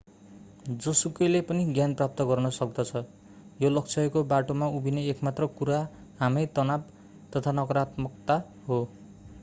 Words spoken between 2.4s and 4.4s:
सक्दछ यो लक्ष्यको